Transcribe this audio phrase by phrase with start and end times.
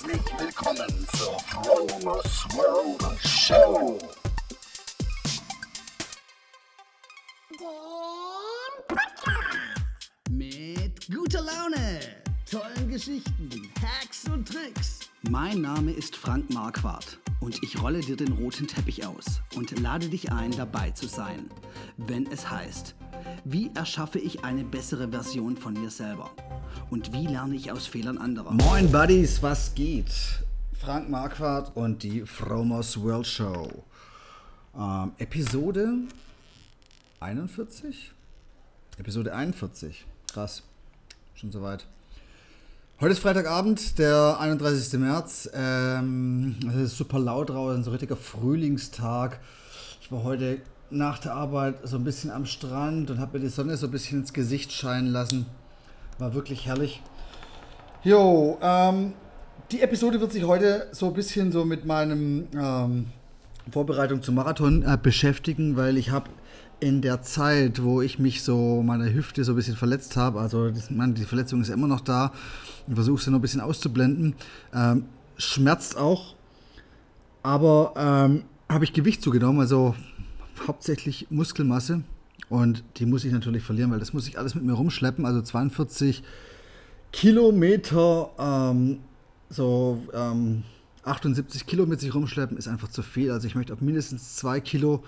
[0.00, 3.98] Herzlich willkommen zur Fromers World Show.
[10.30, 12.00] Mit guter Laune,
[12.48, 13.50] tollen Geschichten,
[13.82, 15.00] Hacks und Tricks.
[15.28, 20.08] Mein Name ist Frank Marquardt und ich rolle dir den roten Teppich aus und lade
[20.08, 21.50] dich ein, dabei zu sein,
[21.96, 22.94] wenn es heißt,
[23.50, 26.30] wie erschaffe ich eine bessere Version von mir selber
[26.90, 28.52] und wie lerne ich aus Fehlern anderer.
[28.52, 30.12] Moin Buddies, was geht?
[30.78, 33.84] Frank Marquardt und die Fromos World Show.
[34.76, 35.94] Ähm, Episode
[37.20, 38.12] 41?
[38.98, 40.04] Episode 41.
[40.30, 40.62] Krass.
[41.34, 41.86] Schon soweit.
[43.00, 45.00] Heute ist Freitagabend, der 31.
[45.00, 45.48] März.
[45.54, 49.40] Ähm, es ist super laut draußen, so richtiger Frühlingstag.
[50.02, 50.60] Ich war heute
[50.90, 53.92] nach der Arbeit so ein bisschen am Strand und habe mir die Sonne so ein
[53.92, 55.46] bisschen ins Gesicht scheinen lassen.
[56.18, 57.02] War wirklich herrlich.
[58.02, 59.12] Jo, ähm,
[59.70, 63.06] die Episode wird sich heute so ein bisschen so mit meinem ähm,
[63.70, 66.30] Vorbereitung zum Marathon äh, beschäftigen, weil ich habe
[66.80, 70.70] in der Zeit, wo ich mich so meine Hüfte so ein bisschen verletzt habe, also
[70.70, 72.32] das, man, die Verletzung ist immer noch da
[72.86, 74.34] und versuche sie noch ein bisschen auszublenden,
[74.72, 76.34] ähm, schmerzt auch,
[77.42, 79.94] aber ähm, habe ich Gewicht zugenommen, also
[80.66, 82.02] hauptsächlich Muskelmasse
[82.48, 85.42] und die muss ich natürlich verlieren, weil das muss ich alles mit mir rumschleppen, also
[85.42, 86.22] 42
[87.12, 88.98] Kilometer, ähm,
[89.50, 90.02] so
[91.04, 94.60] 78 Kilo mit sich rumschleppen ist einfach zu viel, also ich möchte auf mindestens zwei
[94.60, 95.02] Kilo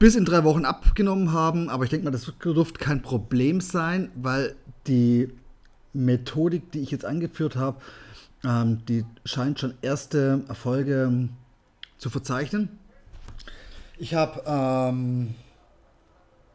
[0.00, 1.68] bis in drei Wochen abgenommen haben.
[1.68, 4.56] Aber ich denke mal, das dürfte kein Problem sein, weil
[4.88, 5.28] die
[5.92, 7.80] Methodik, die ich jetzt angeführt habe,
[8.42, 11.28] ähm, die scheint schon erste Erfolge ähm,
[11.98, 12.70] zu verzeichnen.
[14.00, 15.34] Ich habe ähm,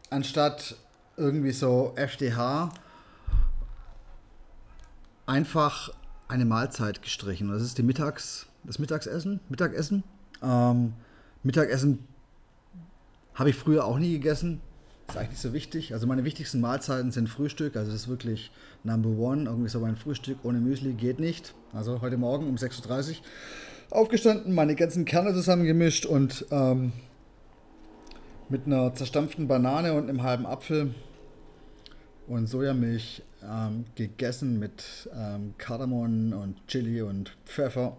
[0.09, 0.77] anstatt
[1.15, 2.71] irgendwie so FDH
[5.27, 5.91] einfach
[6.27, 7.49] eine Mahlzeit gestrichen.
[7.49, 9.41] Das ist die Mittags, das Mittagsessen.
[9.47, 10.03] Mittagessen.
[10.41, 10.93] Ähm,
[11.43, 12.07] Mittagessen
[13.35, 14.59] habe ich früher auch nie gegessen.
[15.07, 15.93] Ist eigentlich nicht so wichtig.
[15.93, 17.75] Also meine wichtigsten Mahlzeiten sind Frühstück.
[17.75, 18.49] Also das ist wirklich
[18.83, 19.43] Number One.
[19.43, 21.53] Irgendwie so mein Frühstück ohne Müsli geht nicht.
[21.73, 23.15] Also heute Morgen um 6.30 Uhr
[23.91, 26.91] aufgestanden, meine ganzen Kerne zusammengemischt und ähm,
[28.49, 30.93] mit einer zerstampften Banane und einem halben Apfel
[32.27, 37.97] und Sojamilch ähm, gegessen mit ähm, Kardamom und Chili und Pfeffer.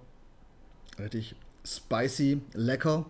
[0.98, 1.34] Richtig
[1.64, 3.06] spicy, lecker.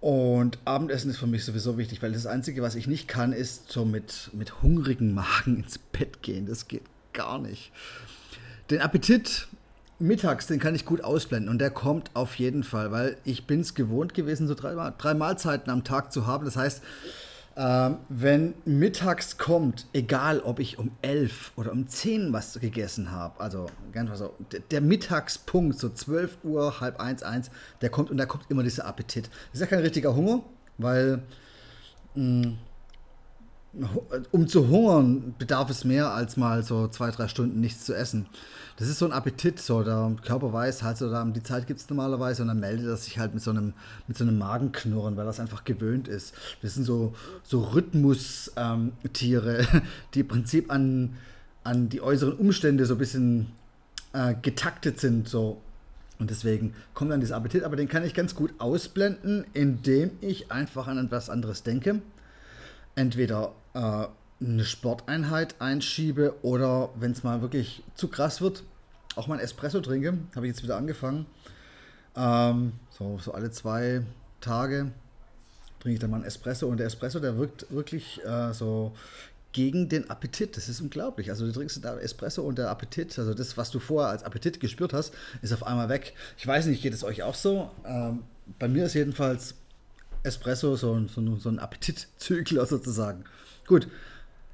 [0.00, 3.72] Und Abendessen ist für mich sowieso wichtig, weil das Einzige, was ich nicht kann, ist
[3.72, 6.46] so mit, mit hungrigen Magen ins Bett gehen.
[6.46, 6.82] Das geht
[7.14, 7.72] gar nicht.
[8.70, 9.48] Den Appetit
[10.04, 13.60] mittags, den kann ich gut ausblenden und der kommt auf jeden Fall, weil ich bin
[13.60, 16.44] es gewohnt gewesen, so drei, drei Mahlzeiten am Tag zu haben.
[16.44, 16.82] Das heißt,
[17.56, 23.40] ähm, wenn mittags kommt, egal ob ich um 11 oder um 10 was gegessen habe,
[23.40, 27.50] also ganz so, der, der, Mittagspunkt, so 12 Uhr, halb eins, eins,
[27.80, 29.26] der kommt und da kommt immer dieser Appetit.
[29.26, 30.42] Das ist ja kein richtiger Hunger,
[30.78, 31.22] weil
[32.16, 32.54] mh,
[34.30, 38.26] um zu hungern bedarf es mehr als mal so zwei, drei Stunden nichts zu essen.
[38.76, 41.88] Das ist so ein Appetit, so der Körper weiß halt so, die Zeit gibt es
[41.88, 43.72] normalerweise und dann meldet er sich halt mit so einem,
[44.08, 46.34] mit so einem Magenknurren, weil das einfach gewöhnt ist.
[46.62, 47.14] Das sind so,
[47.44, 49.82] so Rhythmustiere, ähm,
[50.14, 51.16] die im Prinzip an,
[51.62, 53.46] an die äußeren Umstände so ein bisschen
[54.12, 55.60] äh, getaktet sind, so.
[56.18, 60.52] Und deswegen kommt dann dieser Appetit, aber den kann ich ganz gut ausblenden, indem ich
[60.52, 62.00] einfach an etwas anderes denke.
[62.94, 64.06] Entweder äh,
[64.44, 68.62] eine Sporteinheit einschiebe oder wenn es mal wirklich zu krass wird,
[69.16, 70.18] auch mal ein Espresso trinke.
[70.34, 71.26] Habe ich jetzt wieder angefangen.
[72.16, 74.02] Ähm, so, so alle zwei
[74.40, 74.92] Tage
[75.80, 78.92] trinke ich dann mal einen Espresso und der Espresso, der wirkt wirklich äh, so
[79.52, 80.56] gegen den Appetit.
[80.56, 81.30] Das ist unglaublich.
[81.30, 84.60] Also du trinkst da Espresso und der Appetit, also das, was du vorher als Appetit
[84.60, 86.14] gespürt hast, ist auf einmal weg.
[86.36, 87.70] Ich weiß nicht, geht es euch auch so?
[87.86, 88.24] Ähm,
[88.58, 89.54] bei mir ist jedenfalls
[90.24, 93.24] Espresso so, so, so ein Appetitzügler sozusagen.
[93.66, 93.86] Gut,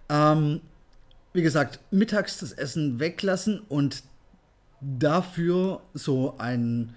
[0.08, 0.60] ähm,
[1.32, 4.02] wie gesagt, mittags das Essen weglassen und
[4.80, 6.94] dafür so, ein,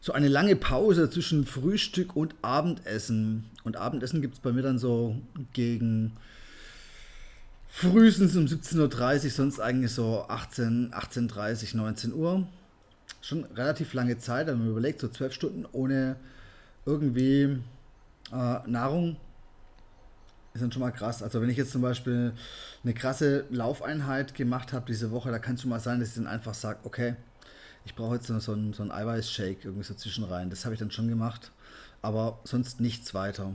[0.00, 3.50] so eine lange Pause zwischen Frühstück und Abendessen.
[3.64, 5.16] Und Abendessen gibt es bei mir dann so
[5.52, 6.12] gegen
[7.68, 12.46] frühestens um 17.30 Uhr, sonst eigentlich so 18, 18.30 19 Uhr.
[13.22, 16.16] Schon relativ lange Zeit, wenn man überlegt, so zwölf Stunden ohne
[16.84, 17.58] irgendwie
[18.32, 19.16] äh, Nahrung
[20.54, 21.22] ist dann schon mal krass.
[21.22, 22.32] Also wenn ich jetzt zum Beispiel
[22.82, 26.14] eine krasse Laufeinheit gemacht habe diese Woche, da kann es schon mal sein, dass ich
[26.16, 27.14] dann einfach sage, okay,
[27.84, 30.50] ich brauche jetzt so, einen, so einen Eiweißshake irgendwie so zwischen rein.
[30.50, 31.52] Das habe ich dann schon gemacht,
[32.00, 33.52] aber sonst nichts weiter.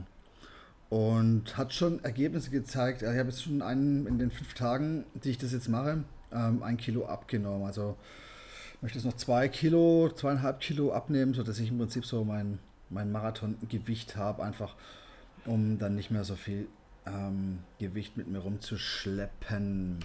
[0.90, 3.02] Und hat schon Ergebnisse gezeigt.
[3.02, 6.04] Also ich habe jetzt schon einen in den fünf Tagen, die ich das jetzt mache,
[6.32, 7.66] ähm, ein Kilo abgenommen.
[7.66, 7.96] Also
[8.80, 12.58] möchte jetzt noch zwei Kilo, zweieinhalb Kilo abnehmen, sodass ich im Prinzip so mein,
[12.90, 14.74] mein Marathongewicht habe, einfach
[15.44, 16.68] um dann nicht mehr so viel
[17.06, 19.98] ähm, Gewicht mit mir rumzuschleppen.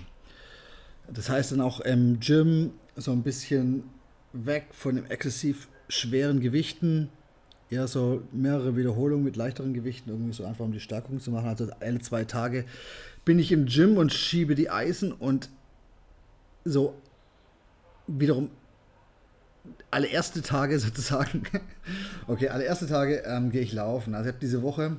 [1.11, 3.83] Das heißt dann auch im Gym so ein bisschen
[4.31, 7.09] weg von den exzessiv schweren Gewichten,
[7.69, 11.47] eher so mehrere Wiederholungen mit leichteren Gewichten, irgendwie so einfach um die Stärkung zu machen.
[11.47, 12.65] Also alle zwei Tage
[13.25, 15.49] bin ich im Gym und schiebe die Eisen und
[16.65, 16.95] so
[18.07, 18.49] wiederum
[19.91, 21.43] alle erste Tage sozusagen,
[22.27, 24.15] okay, alle erste Tage ähm, gehe ich laufen.
[24.15, 24.97] Also ich habe diese Woche,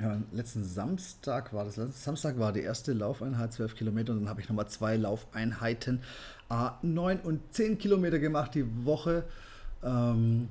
[0.00, 4.40] ja, letzten Samstag war das, Samstag war die erste Laufeinheit, 12 Kilometer, und dann habe
[4.40, 6.00] ich nochmal zwei Laufeinheiten,
[6.50, 9.24] äh, 9 und 10 Kilometer gemacht die Woche.
[9.82, 10.48] Ähm,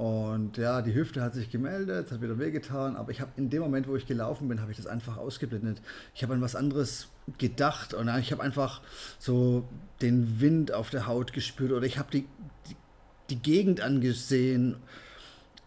[0.00, 3.50] und ja, die Hüfte hat sich gemeldet, es hat wieder wehgetan, aber ich habe in
[3.50, 5.82] dem Moment, wo ich gelaufen bin, habe ich das einfach ausgeblendet.
[6.14, 8.80] Ich habe an was anderes gedacht und ich habe einfach
[9.18, 9.68] so
[10.00, 12.24] den Wind auf der Haut gespürt oder ich habe die,
[12.66, 12.76] die,
[13.28, 14.76] die, Gegend angesehen,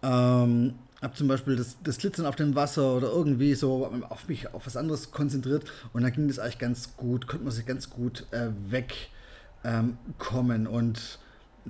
[0.02, 4.52] ähm, habe zum Beispiel das, das Glitzern auf dem Wasser oder irgendwie so auf mich,
[4.52, 7.92] auf was anderes konzentriert und dann ging das eigentlich ganz gut, konnte man sich ganz
[7.92, 11.20] gut äh, wegkommen ähm, und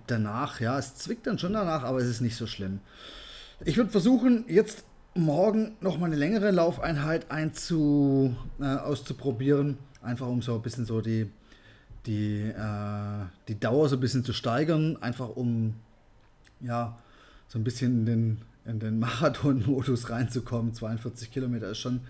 [0.07, 2.79] danach, ja, es zwickt dann schon danach, aber es ist nicht so schlimm.
[3.65, 4.83] Ich würde versuchen, jetzt
[5.15, 11.01] morgen noch mal eine längere Laufeinheit einzu, äh, auszuprobieren, einfach um so ein bisschen so
[11.01, 11.29] die,
[12.05, 15.75] die, äh, die Dauer so ein bisschen zu steigern, einfach um
[16.59, 16.97] ja,
[17.47, 20.73] so ein bisschen in den, in den Marathon-Modus reinzukommen.
[20.73, 22.01] 42 Kilometer ist schon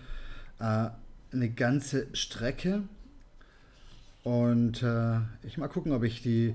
[0.60, 0.88] äh,
[1.32, 2.82] eine ganze Strecke.
[4.22, 6.54] Und äh, ich mal gucken, ob ich die,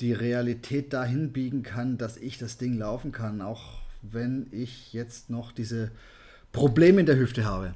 [0.00, 5.30] die Realität dahin biegen kann, dass ich das Ding laufen kann, auch wenn ich jetzt
[5.30, 5.90] noch diese
[6.52, 7.74] Probleme in der Hüfte habe.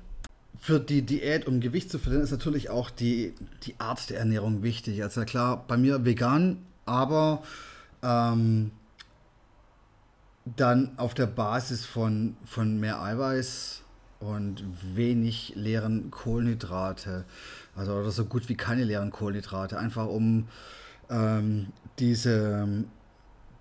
[0.58, 3.34] Für die Diät, um Gewicht zu verlieren, ist natürlich auch die,
[3.64, 5.02] die Art der Ernährung wichtig.
[5.02, 7.42] Also klar, bei mir vegan, aber
[8.02, 8.70] ähm,
[10.44, 13.82] dann auf der Basis von, von mehr Eiweiß
[14.20, 17.24] und wenig leeren Kohlenhydrate.
[17.76, 19.78] Also oder so gut wie keine leeren Kohlenhydrate.
[19.78, 20.48] Einfach um
[21.10, 21.68] ähm,
[21.98, 22.84] diese,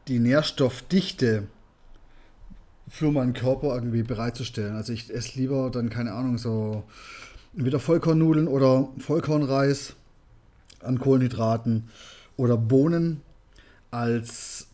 [0.07, 1.48] die Nährstoffdichte
[2.88, 4.75] für meinen Körper irgendwie bereitzustellen.
[4.75, 6.84] Also ich esse lieber dann, keine Ahnung, so
[7.56, 9.95] entweder Vollkornnudeln oder Vollkornreis
[10.81, 11.90] an Kohlenhydraten
[12.36, 13.22] oder Bohnen
[13.92, 14.68] als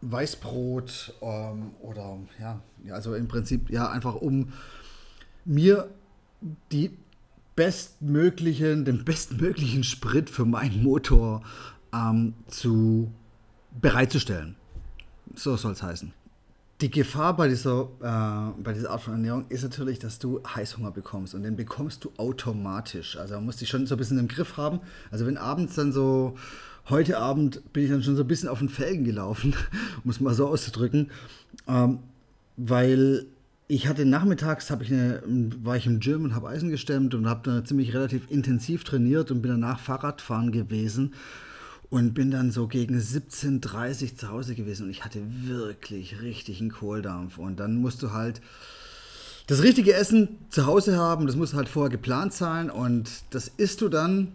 [0.00, 2.60] Weißbrot ähm, oder ja,
[2.90, 4.52] also im Prinzip ja einfach um
[5.44, 5.88] mir
[6.72, 6.96] die
[7.58, 11.42] bestmöglichen, den bestmöglichen Sprit für meinen Motor
[11.92, 13.12] ähm, zu
[13.80, 14.54] bereitzustellen.
[15.34, 16.12] So soll es heißen.
[16.80, 20.92] Die Gefahr bei dieser, äh, bei dieser Art von Ernährung ist natürlich, dass du Heißhunger
[20.92, 23.16] bekommst und den bekommst du automatisch.
[23.16, 24.78] Also man muss dich schon so ein bisschen im Griff haben.
[25.10, 26.36] Also wenn abends dann so,
[26.88, 29.56] heute Abend bin ich dann schon so ein bisschen auf den Felgen gelaufen,
[30.04, 31.10] um es mal so auszudrücken,
[31.66, 31.98] ähm,
[32.56, 33.26] weil
[33.68, 35.22] ich hatte nachmittags ich eine,
[35.62, 39.30] war ich im Gym und habe Eisen gestemmt und habe dann ziemlich relativ intensiv trainiert
[39.30, 41.12] und bin danach Fahrradfahren gewesen
[41.90, 46.60] und bin dann so gegen 17.30 Uhr zu Hause gewesen und ich hatte wirklich richtig
[46.60, 47.36] einen Kohldampf.
[47.36, 48.40] Und dann musst du halt
[49.46, 53.82] das richtige Essen zu Hause haben, das muss halt vorher geplant sein und das isst
[53.82, 54.32] du dann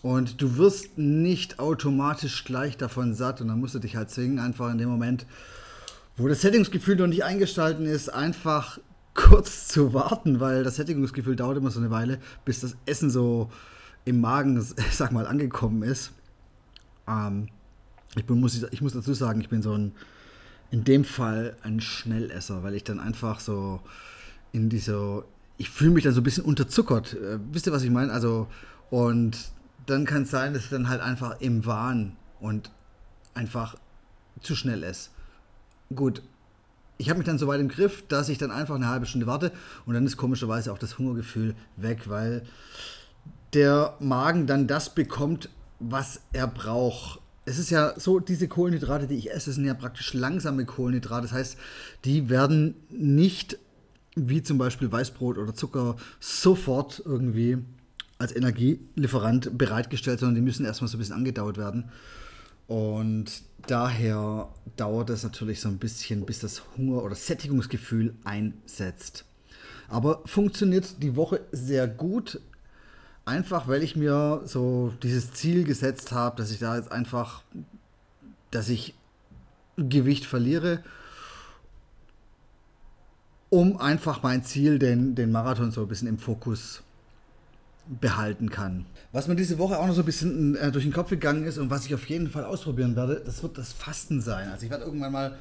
[0.00, 4.38] und du wirst nicht automatisch gleich davon satt und dann musst du dich halt zwingen,
[4.38, 5.26] einfach in dem Moment
[6.18, 8.78] wo das Sättigungsgefühl noch nicht eingestalten ist, einfach
[9.14, 13.50] kurz zu warten, weil das Sättigungsgefühl dauert immer so eine Weile, bis das Essen so
[14.04, 14.60] im Magen,
[14.92, 16.12] sag mal, angekommen ist.
[17.06, 17.48] Ähm,
[18.16, 19.92] ich, bin, muss, ich muss dazu sagen, ich bin so ein,
[20.70, 23.80] in dem Fall ein Schnellesser, weil ich dann einfach so
[24.52, 25.24] in dieser,
[25.56, 27.14] ich fühle mich dann so ein bisschen unterzuckert.
[27.14, 28.12] Äh, wisst ihr, was ich meine?
[28.12, 28.48] Also,
[28.90, 29.38] und
[29.86, 32.70] dann kann es sein, dass ich dann halt einfach im Wahn und
[33.34, 33.76] einfach
[34.42, 35.10] zu schnell esse
[35.94, 36.22] gut,
[36.98, 39.26] ich habe mich dann so weit im Griff, dass ich dann einfach eine halbe Stunde
[39.26, 39.52] warte
[39.86, 42.42] und dann ist komischerweise auch das Hungergefühl weg, weil
[43.54, 47.20] der Magen dann das bekommt, was er braucht.
[47.44, 51.22] Es ist ja so, diese Kohlenhydrate, die ich esse, sind ja praktisch langsame Kohlenhydrate.
[51.22, 51.56] Das heißt,
[52.04, 53.58] die werden nicht
[54.16, 57.58] wie zum Beispiel Weißbrot oder Zucker sofort irgendwie
[58.18, 61.90] als Energielieferant bereitgestellt, sondern die müssen erstmal so ein bisschen angedauert werden.
[62.68, 69.24] Und daher dauert es natürlich so ein bisschen, bis das Hunger- oder Sättigungsgefühl einsetzt.
[69.88, 72.40] Aber funktioniert die Woche sehr gut,
[73.24, 77.42] einfach weil ich mir so dieses Ziel gesetzt habe, dass ich da jetzt einfach,
[78.50, 78.94] dass ich
[79.76, 80.84] Gewicht verliere,
[83.48, 86.82] um einfach mein Ziel, den, den Marathon so ein bisschen im Fokus
[88.00, 88.86] behalten kann.
[89.12, 91.58] Was mir diese Woche auch noch so ein bisschen äh, durch den Kopf gegangen ist
[91.58, 94.48] und was ich auf jeden Fall ausprobieren werde, das wird das Fasten sein.
[94.50, 95.38] Also ich werde irgendwann mal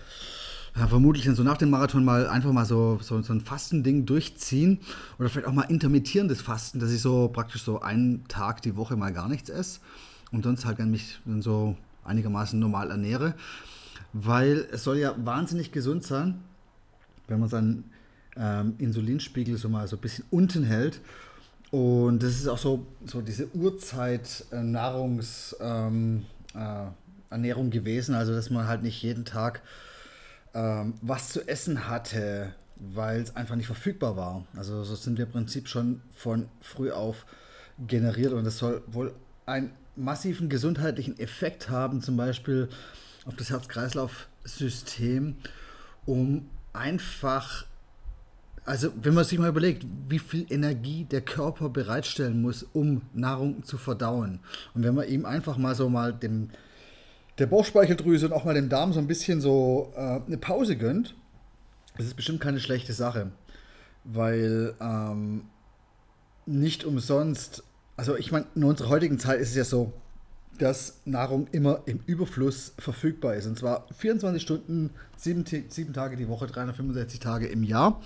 [0.78, 4.06] ja, vermutlich dann so nach dem Marathon mal einfach mal so, so, so ein Fastending
[4.06, 4.80] durchziehen
[5.18, 8.96] oder vielleicht auch mal intermittierendes Fasten, dass ich so praktisch so einen Tag die Woche
[8.96, 9.80] mal gar nichts esse
[10.32, 13.34] und sonst halt dann mich dann so einigermaßen normal ernähre,
[14.14, 16.40] weil es soll ja wahnsinnig gesund sein,
[17.28, 17.92] wenn man seinen
[18.38, 21.02] ähm, Insulinspiegel so mal so ein bisschen unten hält
[21.72, 26.88] und das ist auch so, so diese Urzeit-Nahrungsernährung äh,
[27.32, 29.62] ähm, äh, gewesen, also dass man halt nicht jeden Tag
[30.54, 34.46] ähm, was zu essen hatte, weil es einfach nicht verfügbar war.
[34.56, 37.26] Also so sind wir im Prinzip schon von früh auf
[37.88, 39.14] generiert und das soll wohl
[39.46, 42.70] einen massiven gesundheitlichen Effekt haben, zum Beispiel
[43.26, 45.36] auf das Herz-Kreislauf-System,
[46.06, 47.67] um einfach
[48.68, 53.64] also, wenn man sich mal überlegt, wie viel Energie der Körper bereitstellen muss, um Nahrung
[53.64, 54.42] zu verdauen.
[54.74, 56.50] Und wenn man ihm einfach mal so mal dem,
[57.38, 61.16] der Bauchspeicheldrüse und auch mal dem Darm so ein bisschen so äh, eine Pause gönnt,
[61.96, 63.32] das ist bestimmt keine schlechte Sache.
[64.04, 65.46] Weil ähm,
[66.46, 67.64] nicht umsonst,
[67.96, 69.94] also ich meine, in unserer heutigen Zeit ist es ja so,
[70.60, 73.48] dass Nahrung immer im Überfluss verfügbar ist.
[73.48, 78.02] Und zwar 24 Stunden, 7, 7 Tage die Woche, 365 Tage im Jahr.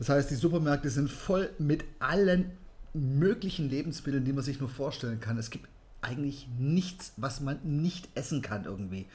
[0.00, 2.50] Das heißt, die Supermärkte sind voll mit allen
[2.94, 5.36] möglichen Lebensmitteln, die man sich nur vorstellen kann.
[5.36, 5.68] Es gibt
[6.00, 9.06] eigentlich nichts, was man nicht essen kann irgendwie.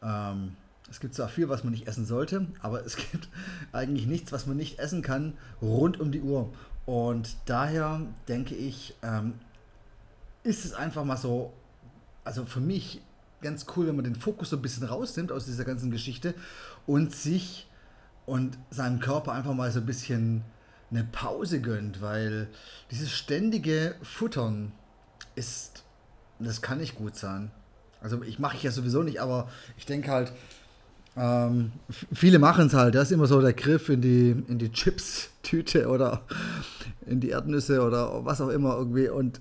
[0.00, 0.52] Ähm,
[0.88, 3.28] es gibt zwar viel, was man nicht essen sollte, aber es gibt
[3.72, 6.52] eigentlich nichts, was man nicht essen kann, rund um die Uhr.
[6.86, 9.34] Und daher denke ich, ähm,
[10.44, 11.52] ist es einfach mal so,
[12.22, 13.02] also für mich
[13.42, 16.32] ganz cool, wenn man den Fokus so ein bisschen rausnimmt aus dieser ganzen Geschichte
[16.86, 17.66] und sich
[18.26, 20.42] und seinem Körper einfach mal so ein bisschen
[20.90, 22.48] eine Pause gönnt, weil
[22.90, 24.72] dieses ständige Futtern
[25.34, 25.84] ist,
[26.38, 27.50] das kann nicht gut sein.
[28.00, 30.32] Also ich mache ich ja sowieso nicht, aber ich denke halt,
[31.16, 31.72] ähm,
[32.12, 32.94] viele machen es halt.
[32.94, 36.22] Das ist immer so der Griff in die, in die Chips-Tüte oder
[37.06, 39.08] in die Erdnüsse oder was auch immer irgendwie.
[39.08, 39.40] Und,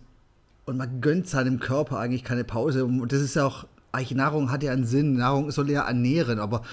[0.65, 2.85] und man gönnt seinem Körper eigentlich keine Pause.
[2.85, 5.15] Und das ist ja auch, eigentlich Nahrung hat ja einen Sinn.
[5.15, 6.63] Nahrung soll ja ernähren, aber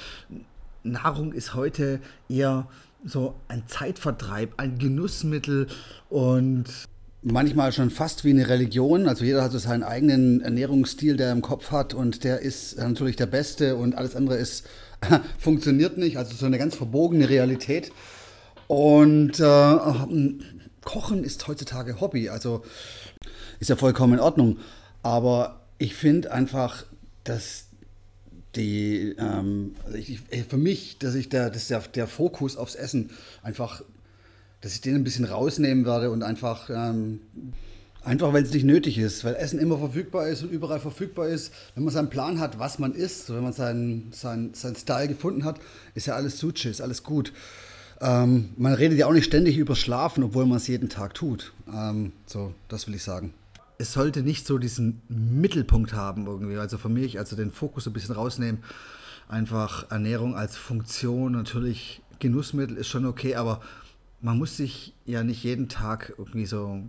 [0.83, 2.67] Nahrung ist heute eher
[3.05, 5.67] so ein Zeitvertreib, ein Genussmittel
[6.09, 6.65] und
[7.23, 9.09] manchmal schon fast wie eine Religion.
[9.09, 12.79] Also jeder hat so seinen eigenen Ernährungsstil, der er im Kopf hat und der ist
[12.79, 14.67] natürlich der beste und alles andere ist
[15.39, 16.17] funktioniert nicht.
[16.17, 17.93] Also so eine ganz verbogene Realität.
[18.69, 19.79] Und äh,
[20.85, 22.63] Kochen ist heutzutage Hobby, also
[23.61, 24.59] ist ja vollkommen in Ordnung.
[25.03, 26.85] Aber ich finde einfach,
[27.25, 27.67] dass
[28.57, 33.11] die, ähm, also ich, für mich, dass ich der, dass der, der Fokus aufs Essen
[33.43, 33.83] einfach,
[34.61, 37.21] dass ich den ein bisschen rausnehmen werde und einfach, ähm,
[38.03, 41.53] einfach weil es nicht nötig ist, weil Essen immer verfügbar ist und überall verfügbar ist.
[41.75, 45.45] Wenn man seinen Plan hat, was man isst, wenn man seinen, seinen, seinen Style gefunden
[45.45, 45.59] hat,
[45.95, 47.33] ist ja alles Suche, ist alles gut.
[48.01, 51.53] Ähm, man redet ja auch nicht ständig über Schlafen, obwohl man es jeden Tag tut.
[51.73, 53.33] Ähm, so, das will ich sagen
[53.79, 56.57] es sollte nicht so diesen Mittelpunkt haben irgendwie.
[56.57, 58.63] Also für mich, also den Fokus ein bisschen rausnehmen.
[59.29, 63.61] Einfach Ernährung als Funktion, natürlich Genussmittel ist schon okay, aber
[64.21, 66.83] man muss sich ja nicht jeden Tag irgendwie so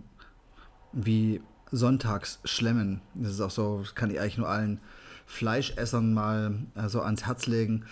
[0.92, 1.40] wie
[1.72, 3.00] sonntags schlemmen.
[3.14, 4.78] Das ist auch so, das kann ich eigentlich nur allen
[5.26, 6.54] Fleischessern mal
[6.86, 7.84] so ans Herz legen.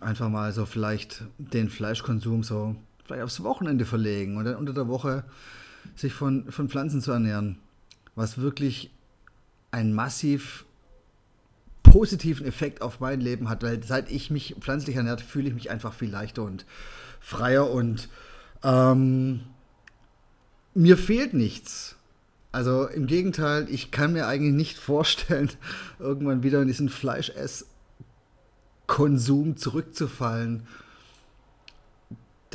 [0.00, 4.86] Einfach mal so vielleicht den Fleischkonsum so vielleicht aufs Wochenende verlegen und dann unter der
[4.86, 5.24] Woche
[5.96, 7.58] sich von, von Pflanzen zu ernähren
[8.14, 8.90] was wirklich
[9.70, 10.64] einen massiv
[11.82, 15.70] positiven Effekt auf mein Leben hat, weil seit ich mich pflanzlich ernährt, fühle ich mich
[15.70, 16.66] einfach viel leichter und
[17.20, 18.08] freier und
[18.62, 19.40] ähm,
[20.74, 21.96] mir fehlt nichts.
[22.50, 25.50] Also im Gegenteil, ich kann mir eigentlich nicht vorstellen,
[25.98, 30.66] irgendwann wieder in diesen Fleischesskonsum zurückzufallen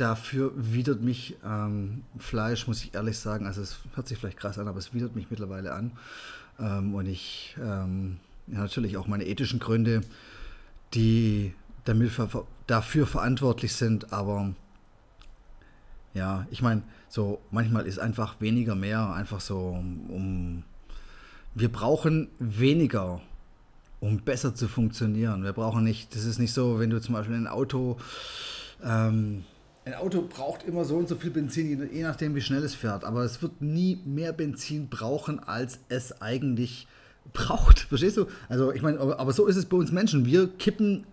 [0.00, 4.58] dafür widert mich ähm, Fleisch, muss ich ehrlich sagen, also es hört sich vielleicht krass
[4.58, 5.92] an, aber es widert mich mittlerweile an.
[6.58, 8.16] Ähm, und ich, ähm,
[8.46, 10.02] ja, natürlich auch meine ethischen Gründe,
[10.94, 11.54] die
[11.84, 12.12] damit
[12.66, 14.54] dafür verantwortlich sind, aber
[16.14, 19.58] ja, ich meine, so manchmal ist einfach weniger mehr, einfach so
[20.08, 20.64] um.
[21.54, 23.20] Wir brauchen weniger,
[23.98, 25.42] um besser zu funktionieren.
[25.42, 27.98] Wir brauchen nicht, das ist nicht so, wenn du zum Beispiel ein Auto
[28.84, 29.44] ähm,
[29.90, 33.04] ein Auto braucht immer so und so viel Benzin, je nachdem, wie schnell es fährt.
[33.04, 36.86] Aber es wird nie mehr Benzin brauchen, als es eigentlich
[37.32, 37.80] braucht.
[37.88, 38.26] Verstehst du?
[38.48, 40.24] Also, ich meine, aber so ist es bei uns Menschen.
[40.24, 41.06] Wir kippen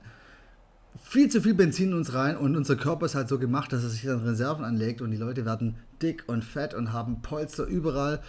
[1.04, 3.84] viel zu viel Benzin in uns rein und unser Körper ist halt so gemacht, dass
[3.84, 7.66] er sich dann Reserven anlegt und die Leute werden dick und fett und haben Polster
[7.66, 8.22] überall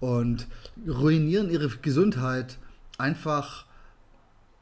[0.00, 0.46] und
[0.86, 2.58] ruinieren ihre Gesundheit
[2.98, 3.66] einfach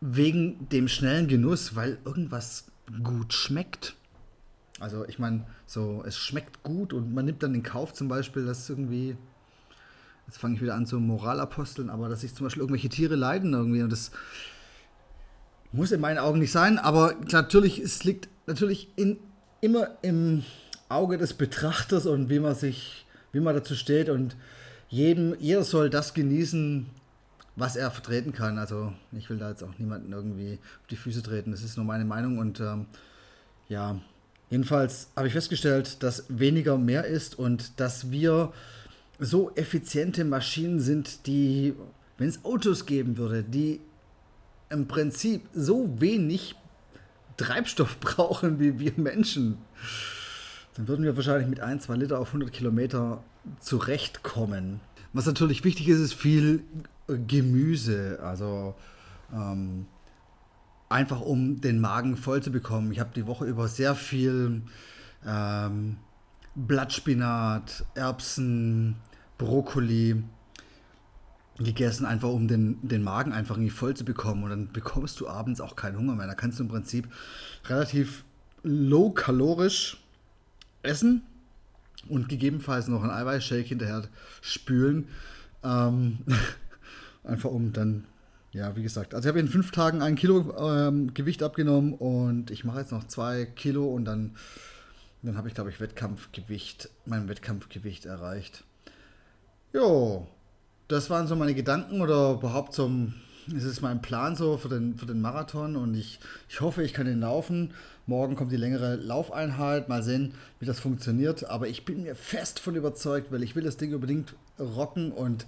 [0.00, 2.66] wegen dem schnellen Genuss, weil irgendwas
[3.02, 3.94] gut schmeckt.
[4.82, 8.44] Also ich meine, so es schmeckt gut und man nimmt dann in Kauf zum Beispiel,
[8.44, 9.16] dass irgendwie,
[10.26, 13.52] jetzt fange ich wieder an zu Moralaposteln, aber dass sich zum Beispiel irgendwelche Tiere leiden
[13.52, 14.10] irgendwie und das
[15.70, 19.18] muss in meinen Augen nicht sein, aber natürlich, es liegt natürlich in,
[19.60, 20.42] immer im
[20.88, 24.36] Auge des Betrachters und wie man sich, wie man dazu steht und
[24.88, 26.90] jedem, jeder soll das genießen,
[27.54, 28.58] was er vertreten kann.
[28.58, 31.52] Also ich will da jetzt auch niemanden irgendwie auf die Füße treten.
[31.52, 32.86] Das ist nur meine Meinung und ähm,
[33.68, 34.00] ja,
[34.52, 38.52] jedenfalls habe ich festgestellt, dass weniger mehr ist und dass wir
[39.18, 41.75] so effiziente Maschinen sind, die,
[42.18, 43.80] wenn es Autos geben würde, die
[44.68, 46.54] im Prinzip so wenig
[47.38, 49.56] Treibstoff brauchen wie wir Menschen,
[50.76, 53.25] dann würden wir wahrscheinlich mit 1, 2 Liter auf 100 Kilometer
[53.59, 54.80] zurechtkommen.
[55.14, 56.62] Was natürlich wichtig ist, ist viel
[57.06, 58.75] Gemüse, also
[59.32, 59.87] ähm,
[60.92, 62.92] einfach um den Magen voll zu bekommen.
[62.92, 64.62] Ich habe die Woche über sehr viel
[65.26, 65.96] ähm,
[66.54, 68.96] Blattspinat, Erbsen,
[69.38, 70.22] Brokkoli,
[71.58, 74.44] gegessen, einfach um den, den Magen einfach irgendwie voll zu bekommen.
[74.44, 76.26] Und dann bekommst du abends auch keinen Hunger mehr.
[76.26, 77.08] Da kannst du im Prinzip
[77.66, 78.25] relativ
[78.62, 79.99] low-kalorisch
[80.82, 81.22] essen
[82.08, 84.04] und gegebenenfalls noch einen Eiweißshake hinterher
[84.40, 85.08] spülen.
[85.62, 86.18] Ähm,
[87.25, 88.04] einfach um dann,
[88.52, 92.50] ja, wie gesagt, also ich habe in fünf Tagen ein Kilo ähm, Gewicht abgenommen und
[92.50, 94.37] ich mache jetzt noch zwei Kilo und dann,
[95.23, 98.64] dann habe ich, glaube ich, Wettkampfgewicht, mein Wettkampfgewicht erreicht.
[99.73, 100.26] Jo,
[100.88, 102.90] das waren so meine Gedanken oder überhaupt so,
[103.56, 106.92] es ist mein Plan so für den, für den Marathon und ich, ich hoffe, ich
[106.92, 107.73] kann den laufen.
[108.06, 111.49] Morgen kommt die längere Laufeinheit, mal sehen, wie das funktioniert.
[111.49, 115.47] Aber ich bin mir fest von überzeugt, weil ich will das Ding unbedingt rocken und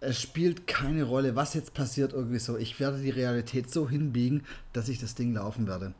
[0.00, 2.56] es spielt keine Rolle, was jetzt passiert irgendwie so.
[2.56, 5.94] Ich werde die Realität so hinbiegen, dass ich das Ding laufen werde.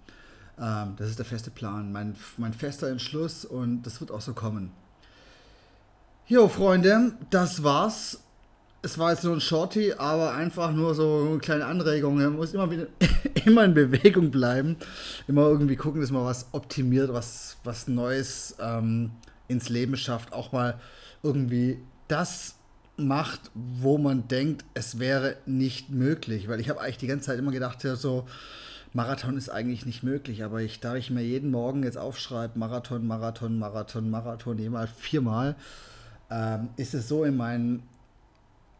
[0.59, 4.35] Ähm, das ist der feste Plan, mein, mein fester Entschluss und das wird auch so
[4.35, 4.73] kommen.
[6.27, 8.21] Jo, Freunde, das war's
[8.83, 12.17] es war jetzt nur ein Shorty, aber einfach nur so eine kleine Anregung.
[12.17, 12.87] Man muss immer wieder
[13.45, 14.77] immer in Bewegung bleiben.
[15.27, 19.11] Immer irgendwie gucken, dass man was optimiert, was, was Neues ähm,
[19.49, 20.33] ins Leben schafft.
[20.33, 20.79] Auch mal
[21.23, 22.55] irgendwie das
[22.99, 26.49] macht, wo man denkt, es wäre nicht möglich.
[26.49, 28.27] Weil ich habe eigentlich die ganze Zeit immer gedacht, ja, so
[28.93, 30.45] Marathon ist eigentlich nicht möglich.
[30.45, 35.57] Aber ich, da ich mir jeden Morgen jetzt aufschreibe, Marathon, Marathon, Marathon, Marathon, jemals viermal,
[36.31, 37.83] ähm, ist es so in meinen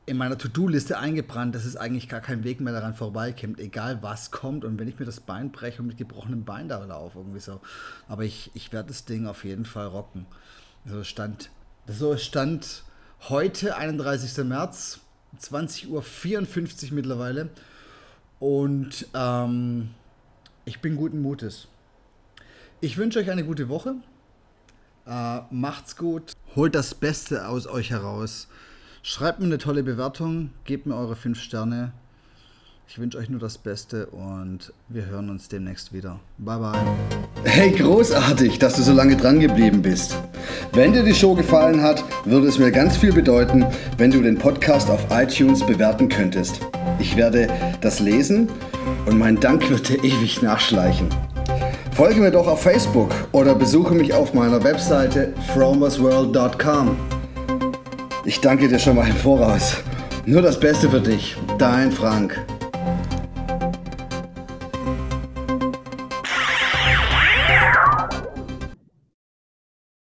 [0.09, 4.31] in meiner To-Do-Liste eingebrannt, dass es eigentlich gar kein Weg mehr daran vorbeikommt, egal was
[4.31, 4.65] kommt.
[4.65, 7.61] Und wenn ich mir das Bein breche und mit gebrochenem Bein da laufe, irgendwie so.
[8.09, 10.25] Aber ich, ich werde das Ding auf jeden Fall rocken.
[10.87, 11.51] So stand,
[11.87, 12.85] so stand
[13.29, 14.45] heute, 31.
[14.45, 15.01] März,
[15.41, 17.51] 20.54 Uhr mittlerweile.
[18.41, 19.91] Und ähm,
[20.65, 21.69] ich bin guten Mutes.
[22.81, 23.97] Ich wünsche euch eine gute Woche.
[25.07, 26.33] Äh, macht's gut.
[26.55, 28.49] Holt das Beste aus euch heraus.
[29.03, 31.93] Schreibt mir eine tolle Bewertung, gebt mir eure 5 Sterne.
[32.91, 36.21] Ich wünsche euch nur das Beste und wir hören uns demnächst wieder.
[36.39, 36.79] Bye bye.
[37.45, 40.17] Hey, großartig, dass du so lange dran geblieben bist.
[40.73, 43.67] Wenn dir die Show gefallen hat, würde es mir ganz viel bedeuten,
[43.99, 46.63] wenn du den Podcast auf iTunes bewerten könntest.
[46.99, 47.49] Ich werde
[47.83, 48.49] das lesen
[49.05, 51.09] und mein Dank wird dir ewig nachschleichen.
[51.93, 56.97] Folge mir doch auf Facebook oder besuche mich auf meiner Webseite fromersworld.com.
[58.25, 59.77] Ich danke dir schon mal im Voraus.
[60.25, 61.37] Nur das Beste für dich.
[61.59, 62.39] Dein Frank.